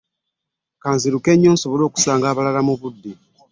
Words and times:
Kanziruke 0.81 1.31
nnyo 1.35 1.51
nsobole 1.55 1.83
okusanga 1.85 2.25
abalala 2.31 2.61
mu 2.67 2.73
budde. 2.81 3.11